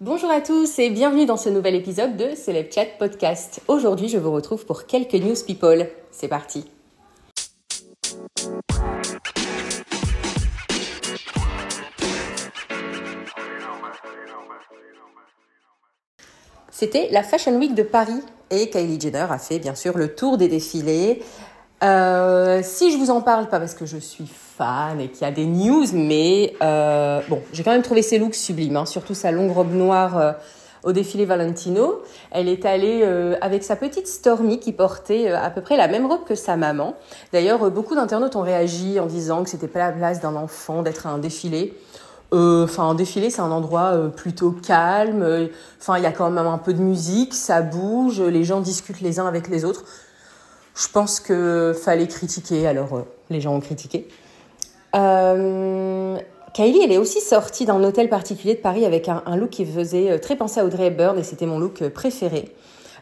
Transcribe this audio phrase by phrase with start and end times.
[0.00, 3.60] Bonjour à tous et bienvenue dans ce nouvel épisode de Celeb Chat Podcast.
[3.66, 5.88] Aujourd'hui, je vous retrouve pour quelques news people.
[6.12, 6.66] C'est parti.
[16.70, 18.22] C'était la Fashion Week de Paris
[18.52, 21.24] et Kylie Jenner a fait bien sûr le tour des défilés.
[21.82, 25.24] Euh, si je vous en parle, pas parce que je suis fan et qu'il y
[25.24, 29.14] a des news, mais euh, bon, j'ai quand même trouvé ses looks sublimes, hein, surtout
[29.14, 30.32] sa longue robe noire euh,
[30.82, 32.02] au défilé Valentino.
[32.32, 33.04] Elle est allée
[33.40, 36.94] avec sa petite Stormy qui portait à peu près la même robe que sa maman.
[37.32, 41.06] D'ailleurs, beaucoup d'internautes ont réagi en disant que c'était pas la place d'un enfant d'être
[41.06, 41.76] à un défilé.
[42.30, 45.48] Enfin, un défilé, c'est un endroit plutôt calme.
[45.80, 49.00] Enfin, il y a quand même un peu de musique, ça bouge, les gens discutent
[49.00, 49.84] les uns avec les autres.
[50.78, 54.06] Je pense que fallait critiquer, alors les gens ont critiqué.
[54.94, 56.16] Euh,
[56.54, 60.10] Kylie, elle est aussi sortie d'un hôtel particulier de Paris avec un, look qui faisait
[60.10, 62.54] euh, très penser à Audrey Hepburn et c'était mon look euh, préféré.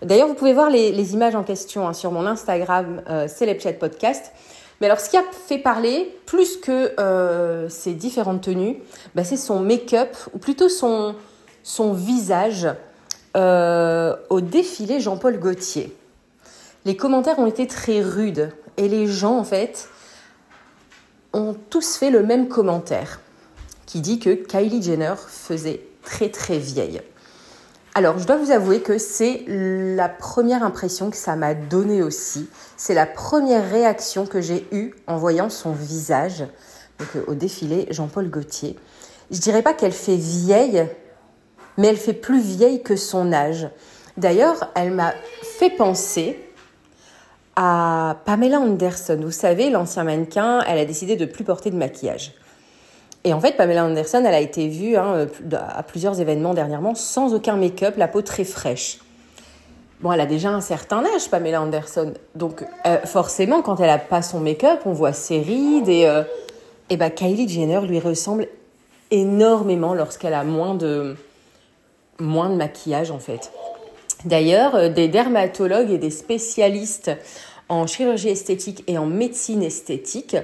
[0.03, 4.33] D'ailleurs, vous pouvez voir les, images en question hein, sur mon Instagram euh, Chat Podcast.
[4.81, 8.79] Mais alors, ce qui a fait parler, plus que euh, ses différentes tenues,
[9.15, 11.15] bah, c'est son make-up, ou plutôt son,
[11.63, 12.69] son visage
[13.35, 15.95] au défilé Jean-Paul Gaultier.
[16.87, 19.89] Les commentaires ont été très rudes et les gens, en fait,
[21.33, 23.21] ont tous fait le même commentaire
[23.87, 27.03] qui dit que Kylie Jenner faisait très très vieille.
[27.97, 32.49] Alors, je dois vous avouer que c'est la première impression que ça m'a donné aussi.
[32.77, 36.45] C'est la première réaction que j'ai eue en voyant son visage
[37.17, 38.79] euh, au défilé Jean-Paul Gaultier.
[39.33, 40.87] Je dirais pas qu'elle fait vieille,
[41.79, 43.69] mais elle fait plus vieille que son âge.
[44.17, 46.46] D'ailleurs, elle m'a fait penser
[47.57, 49.19] à Pamela Anderson.
[49.21, 52.33] Vous savez, l'ancien mannequin, elle a décidé de plus porter de maquillage.
[53.25, 57.35] Et en fait, Pamela Anderson, elle a été vue hein, à plusieurs événements dernièrement sans
[57.35, 59.01] aucun make-up, la peau très fraîche.
[60.01, 62.13] Bon, elle a déjà un certain âge, Pamela Anderson.
[62.35, 66.23] Donc, euh, forcément, quand elle n'a pas son make-up, on voit ses rides et, euh,
[66.91, 68.47] et bah, Kylie Jenner lui ressemble
[69.11, 71.17] énormément lorsqu'elle a moins de,
[72.21, 73.51] moins de maquillage, en fait.
[74.27, 77.13] D'ailleurs, euh, des dermatologues et des spécialistes
[77.69, 80.37] en chirurgie esthétique et en médecine esthétique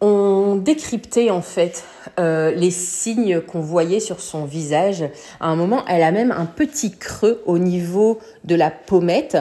[0.00, 1.84] ont décrypté en fait
[2.18, 5.04] euh, les signes qu'on voyait sur son visage.
[5.40, 9.36] À un moment, elle a même un petit creux au niveau de la pommette.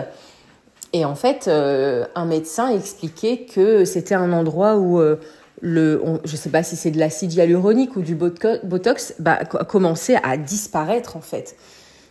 [0.92, 5.00] Et en fait, euh, un médecin expliquait que c'était un endroit où
[5.62, 10.18] le, je ne sais pas si c'est de l'acide hyaluronique ou du botox, bah, commençait
[10.24, 11.56] à disparaître en fait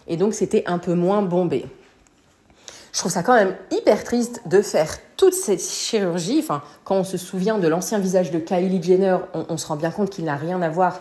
[0.09, 1.67] et donc c'était un peu moins bombé.
[2.93, 6.41] Je trouve ça quand même hyper triste de faire toute cette chirurgie.
[6.41, 9.91] Enfin, quand on se souvient de l'ancien visage de Kylie Jenner, on, se rend bien
[9.91, 11.01] compte qu'il n'a rien à voir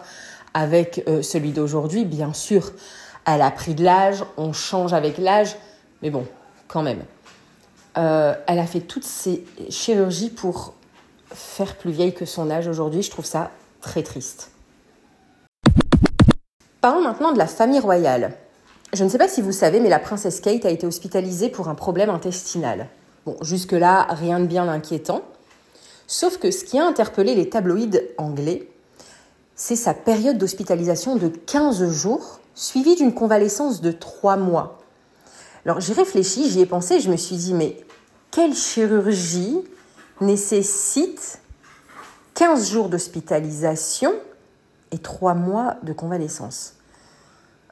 [0.54, 2.06] avec euh, celui d'aujourd'hui.
[2.06, 2.72] Bien sûr,
[3.26, 5.56] elle a pris de l'âge, on change avec l'âge,
[6.02, 6.28] mais bon,
[6.68, 7.04] quand même.
[7.98, 10.74] Euh, elle a fait toutes ces chirurgies pour
[11.32, 13.02] faire plus vieille que son âge aujourd'hui.
[13.02, 13.50] Je trouve ça
[13.82, 14.52] très triste.
[16.82, 18.34] Parlons maintenant de la famille royale.
[18.94, 21.68] Je ne sais pas si vous savez, mais la princesse Kate a été hospitalisée pour
[21.68, 22.88] un problème intestinal.
[23.26, 25.24] Bon, jusque-là, rien de bien inquiétant.
[26.08, 28.70] Sauf que ce qui a interpellé les tabloïds anglais,
[29.56, 34.80] c'est sa période d'hospitalisation de 15 jours, suivie d'une convalescence de 3 mois.
[35.66, 37.78] Alors j'ai réfléchi, j'y ai pensé, je me suis dit, mais
[38.32, 39.58] quelle chirurgie
[40.22, 41.40] nécessite
[42.36, 44.14] 15 jours d'hospitalisation
[44.92, 46.77] et 3 mois de convalescence?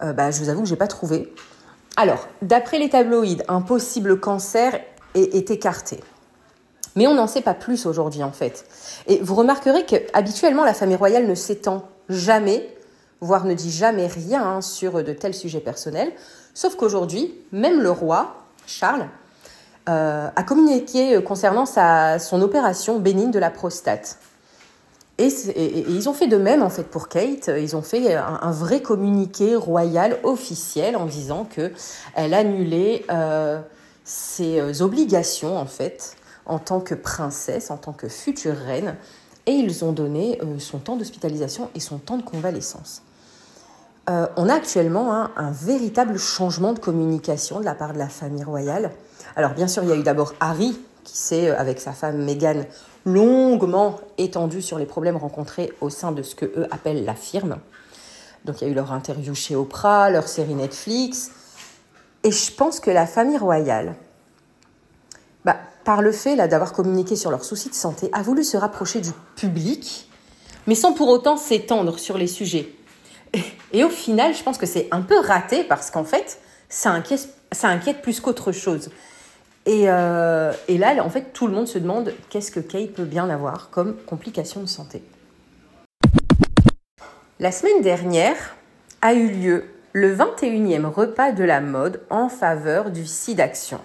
[0.01, 1.33] Euh, bah, je vous avoue que je n'ai pas trouvé.
[1.97, 4.79] Alors, d'après les tabloïds, un possible cancer
[5.13, 6.03] est, écarté.
[6.95, 8.65] Mais on n'en sait pas plus aujourd'hui en fait.
[9.07, 12.69] Et vous remarquerez que habituellement la famille royale ne s'étend jamais,
[13.21, 16.11] voire ne dit jamais rien hein, sur de tels sujets personnels.
[16.53, 18.35] Sauf qu'aujourd'hui, même le roi,
[18.65, 19.07] Charles,
[19.87, 24.17] euh, a communiqué concernant sa, son opération bénigne de la prostate.
[25.17, 25.29] Et,
[25.87, 27.49] ils ont fait de même en fait pour Kate.
[27.57, 31.71] Ils ont fait un, vrai communiqué royal officiel en disant que
[32.15, 33.61] elle annulait euh,
[34.03, 36.15] ses euh, obligations en fait
[36.45, 38.95] en tant que princesse, en tant que future reine,
[39.47, 43.01] et ils ont donné euh, son temps d'hospitalisation et son temps de convalescence.
[44.07, 48.91] on a actuellement un véritable changement de communication de la part de la famille royale.
[49.35, 52.65] Alors bien sûr, il y a eu d'abord Harry qui s'est, avec sa femme Meghan,
[53.05, 57.57] longuement étendu sur les problèmes rencontrés au sein de ce que eux appellent la firme.
[58.43, 61.31] Donc il y a eu leur interview chez Oprah, leur série Netflix.
[62.23, 63.95] Et je pense que la famille royale,
[65.45, 69.01] bah, par le fait d'avoir communiqué sur leurs soucis de santé, a voulu se rapprocher
[69.01, 70.09] du public,
[70.65, 72.73] mais sans pour autant s'étendre sur les sujets.
[73.71, 78.01] Et au final, je pense que c'est un peu raté parce qu'en fait, ça inquiète
[78.01, 78.89] plus qu'autre chose.
[79.65, 83.05] Et, euh, et, là, en fait, tout le monde se demande qu'est-ce que Kay peut
[83.05, 85.01] bien avoir comme complication de santé?
[87.39, 88.55] La semaine dernière
[89.01, 93.79] a eu lieu le 21e repas de la mode en faveur du SIDAction.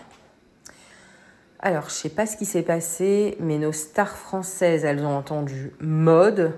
[1.60, 5.16] Alors, je ne sais pas ce qui s'est passé, mais nos stars françaises, elles ont
[5.16, 6.52] entendu mode,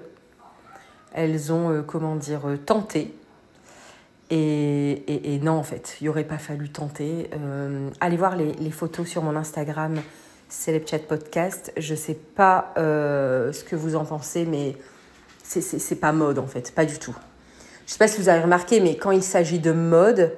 [1.13, 3.15] elles ont, euh, comment dire, euh, tenté.
[4.35, 7.29] Et, non, en fait, il aurait pas fallu tenter.
[7.35, 10.01] Euh, allez voir les, photos sur mon Instagram,
[10.49, 11.71] Chat Podcast.
[11.77, 14.77] Je sais pas ce que vous en pensez, mais
[15.43, 17.15] c'est pas mode, en fait, pas du tout.
[17.87, 20.33] Je sais pas si vous avez remarqué, mais quand il s'agit de mode,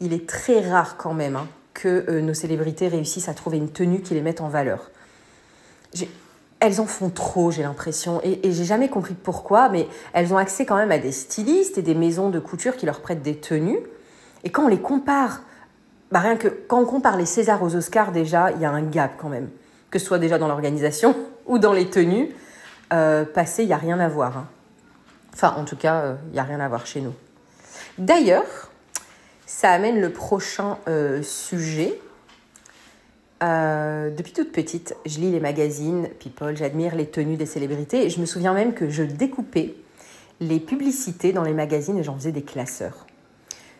[0.00, 4.00] il est très rare quand même hein, que nos célébrités réussissent à trouver une tenue
[4.00, 4.90] qui les mette en valeur
[6.60, 8.20] elles en font trop, j'ai l'impression.
[8.22, 11.82] Et, j'ai jamais compris pourquoi, mais elles ont accès quand même à des stylistes et
[11.82, 13.80] des maisons de couture qui leur prêtent des tenues.
[14.44, 15.42] Et quand on les compare,
[16.10, 18.82] bah rien que quand on compare les Césars aux Oscars, déjà, il y a un
[18.82, 19.48] gap quand même.
[19.90, 21.16] Que ce soit déjà dans l'organisation
[21.46, 22.28] ou dans les tenues.
[22.92, 24.36] Euh, passé, il n'y a rien à voir.
[24.36, 24.46] Hein.
[25.32, 27.14] Enfin, en tout cas, il euh, n'y a rien à voir chez nous.
[27.98, 28.70] D'ailleurs,
[29.46, 31.98] ça amène le prochain euh, sujet
[33.42, 38.10] euh, depuis toute petite, je lis les magazines People, j'admire les tenues des célébrités et
[38.10, 39.74] je me souviens même que je découpais
[40.40, 43.06] les publicités dans les magazines et j'en faisais des classeurs.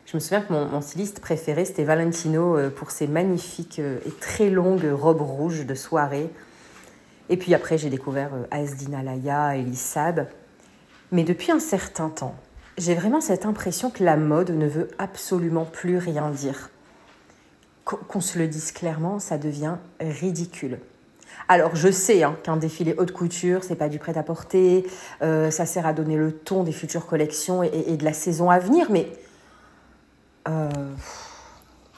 [0.06, 4.10] Je me souviens que mon, styliste préféré, c'était Valentino euh, pour ses magnifiques euh, et
[4.10, 6.30] très longues robes rouges de soirée.
[7.28, 10.26] Et puis après, j'ai découvert Asdin Alaya, Elisab.
[11.12, 12.34] Mais depuis un certain temps,
[12.78, 16.70] j'ai vraiment cette impression que la mode ne veut absolument plus rien dire
[17.84, 20.78] qu'on se le dise clairement, ça devient ridicule.
[21.48, 24.86] Alors je sais hein, qu'un défilé haute couture, c'est pas du prêt-à-porter,
[25.22, 28.60] euh, ça sert à donner le ton des futures collections et, de la saison à
[28.60, 29.10] venir, mais
[30.48, 30.68] euh,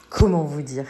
[0.09, 0.87] comment vous dire?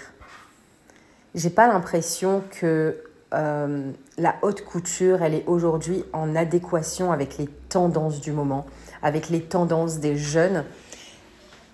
[1.35, 3.03] J'ai pas l'impression que
[3.33, 8.65] euh, la haute couture, elle est aujourd'hui en adéquation avec les tendances du moment,
[9.01, 10.63] avec les tendances des jeunes.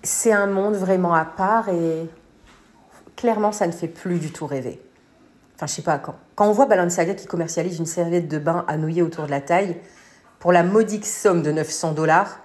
[0.02, 2.08] C'est un monde vraiment à part et
[3.20, 4.80] clairement, ça ne fait plus du tout rêver.
[5.54, 8.64] Enfin, je sais pas, quand, quand on voit Balenciaga qui commercialise une serviette de bain
[8.66, 9.76] à nouiller autour de la taille
[10.38, 12.40] pour la modique somme de 900 dollars,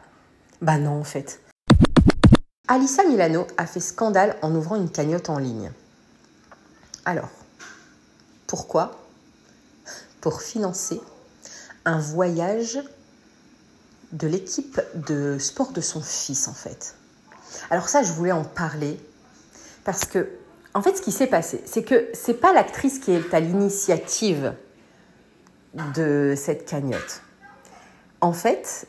[0.61, 1.39] bah non, en fait.
[2.67, 5.71] Alissa Milano a fait scandale en ouvrant une cagnotte en ligne.
[7.05, 7.29] Alors,
[8.45, 8.99] pourquoi?
[10.19, 10.99] Pour financer
[11.85, 12.81] un voyage
[14.11, 16.95] de l'équipe de sport de son fils, en fait.
[17.69, 18.99] Alors ça, je voulais en parler
[19.85, 20.27] parce que
[20.75, 24.53] en fait, ce qui s'est passé, c'est que c'est pas l'actrice qui est à l'initiative
[25.95, 27.21] de cette cagnotte.
[28.19, 28.85] En fait,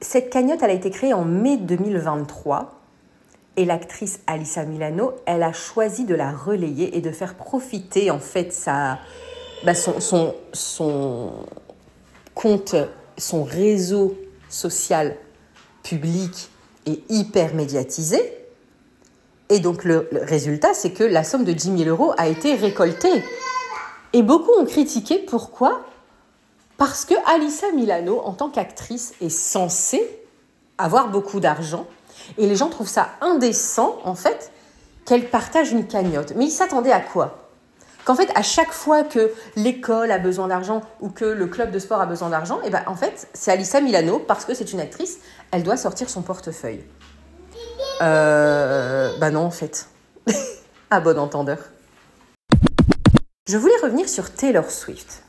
[0.00, 2.80] cette cagnotte, elle a été créée en mai 2023
[3.56, 8.20] et l'actrice Alissa Milano, elle a choisi de la relayer et de faire profiter en
[8.20, 9.00] fait sa,
[9.64, 11.32] bah, son, son, son
[12.34, 12.76] compte,
[13.18, 14.16] son réseau
[14.48, 15.16] social
[15.82, 16.48] public
[16.86, 18.41] et hyper médiatisé
[19.52, 23.22] et donc le, résultat, c'est que la somme de 10 000 euros a été récoltée.
[24.14, 25.82] Et beaucoup ont critiqué pourquoi?
[26.78, 30.02] Parce que Alissa Milano, en tant qu'actrice, est censée
[30.78, 31.86] avoir beaucoup d'argent.
[32.38, 34.50] Et les gens trouvent ça indécent, en fait,
[35.04, 36.32] qu'elle partage une cagnotte.
[36.34, 37.50] Mais ils s'attendaient à quoi?
[38.06, 41.78] Qu'en fait, à chaque fois que l'école a besoin d'argent ou que le club de
[41.78, 44.72] sport a besoin d'argent, et eh ben, en fait, c'est Alissa Milano, parce que c'est
[44.72, 45.18] une actrice,
[45.50, 46.82] elle doit sortir son portefeuille.
[48.00, 49.88] Euh, bah non, en fait.
[50.90, 51.58] à bon entendeur.
[53.48, 55.22] Je voulais revenir sur Taylor Swift.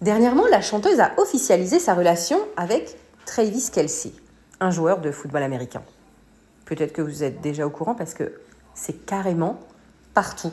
[0.00, 2.96] Dernièrement, la chanteuse a officialisé sa relation avec
[3.26, 4.12] Travis Kelsey,
[4.60, 5.82] un joueur de football américain.
[6.66, 8.32] Peut-être que vous êtes déjà au courant parce que
[8.74, 9.58] c'est carrément
[10.14, 10.52] partout.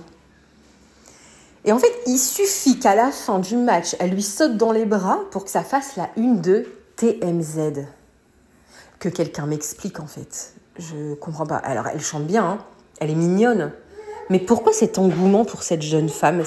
[1.63, 4.85] Et en fait, il suffit qu'à la fin du match, elle lui saute dans les
[4.85, 7.85] bras pour que ça fasse la une de TMZ.
[8.99, 10.53] Que quelqu'un m'explique en fait.
[10.77, 11.57] Je comprends pas.
[11.57, 12.57] Alors, elle chante bien, hein.
[12.99, 13.71] elle est mignonne.
[14.29, 16.43] Mais pourquoi cet engouement pour cette jeune femme?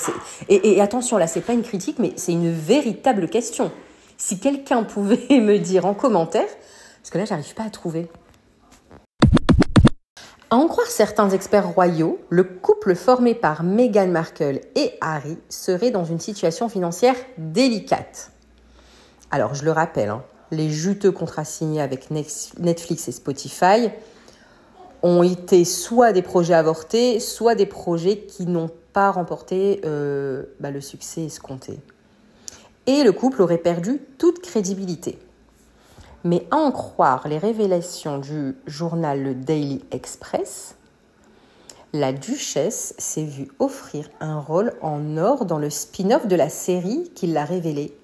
[0.49, 3.71] Et, attention, là, c'est pas une critique, mais c'est une véritable question.
[4.17, 6.49] Si quelqu'un pouvait me dire en commentaire,
[7.01, 8.09] parce que là, j'arrive pas à trouver.
[10.51, 15.91] À en croire certains experts royaux, le couple formé par Meghan Markle et Harry serait
[15.91, 18.33] dans une situation financière délicate.
[19.31, 23.91] Alors, je le rappelle, hein, les juteux contrats signés avec Netflix et Spotify
[25.03, 30.71] ont été soit des projets avortés, soit des projets qui n'ont pas remporté euh, bah,
[30.71, 31.79] le succès escompté.
[32.87, 35.19] Et le couple aurait perdu toute crédibilité.
[36.25, 40.75] Mais à en croire les révélations du journal Le Daily Express,
[41.93, 47.11] la duchesse s'est vue offrir un rôle en or dans le spin-off de la série
[47.15, 47.97] qui l'a révélé.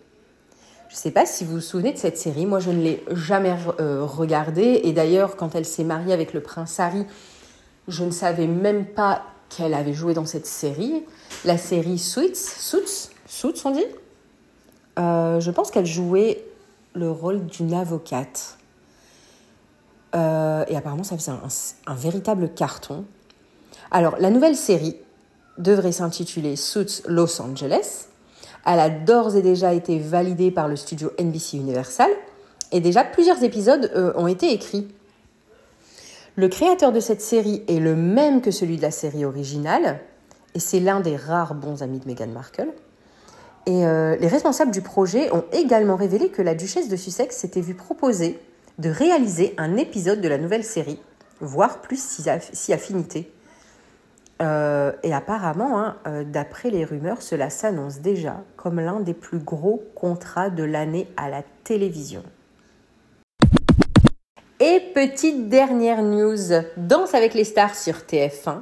[0.95, 3.05] Je ne sais pas si vous vous souvenez de cette série, moi je ne l'ai
[3.11, 7.05] jamais euh, regardée et d'ailleurs quand elle s'est mariée avec le prince Harry,
[7.89, 11.03] je ne savais même pas qu'elle avait joué dans cette série,
[11.45, 13.85] la série Suits, Suits, Suits on dit?
[15.01, 16.45] Euh, Je pense qu'elle jouait
[16.95, 18.57] le rôle d'une avocate.
[20.15, 21.33] Euh, et apparemment ça faisait
[21.89, 23.05] un véritable carton.
[23.91, 24.97] Alors, la nouvelle série
[25.59, 28.07] devrait s'intituler Suits Los Angeles.
[28.67, 32.11] Elle a d'ores et déjà été validée par le studio NBC Universal
[32.73, 34.89] et déjà plusieurs épisodes euh, ont été écrits.
[36.37, 40.01] Le créateur de cette série est le même que celui de la série originale
[40.55, 42.69] et c'est l'un des rares bons amis de Meghan Markle.
[43.67, 47.61] Et euh, les responsables du projet ont également révélé que la duchesse de Sussex s'était
[47.61, 48.39] vue proposer
[48.79, 50.99] de réaliser un épisode de la nouvelle série,
[51.41, 52.03] voire plus
[52.53, 53.31] si affinité.
[54.43, 59.39] Euh, et apparemment, hein, euh, d'après les rumeurs, cela s'annonce déjà comme l'un des plus
[59.39, 62.23] gros contrats de l'année à la télévision.
[64.61, 68.61] Et petite dernière news, Danse avec les stars sur TF1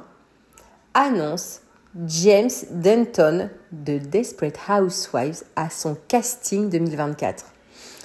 [0.93, 1.61] annonce
[2.07, 7.45] James Denton de Desperate Housewives à son casting 2024.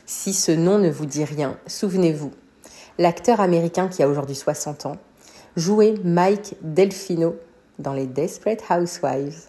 [0.07, 2.33] Si ce nom ne vous dit rien, souvenez-vous,
[2.99, 4.97] l'acteur américain qui a aujourd'hui 60 ans
[5.57, 7.37] jouait Mike Delfino
[7.79, 9.49] dans les Desperate Housewives.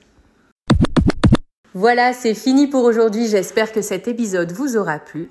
[1.74, 3.28] Voilà, c'est fini pour aujourd'hui.
[3.28, 5.30] J'espère que cet épisode vous aura plu.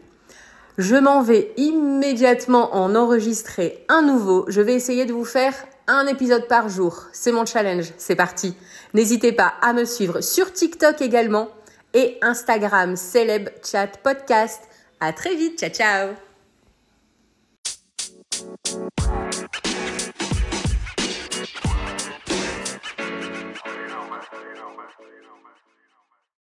[0.78, 4.45] Je m'en vais immédiatement en enregistrer un nouveau.
[4.49, 5.55] Je vais essayer de vous faire
[5.88, 7.07] un épisode par jour.
[7.12, 7.93] C'est mon challenge.
[7.99, 8.55] C'est parti.
[8.95, 11.49] N'hésitez pas à me suivre sur TikTok également
[11.95, 14.62] et Instagram Celeb Chat Podcast.
[15.00, 15.59] À très vite.
[15.59, 16.27] Ciao, ciao.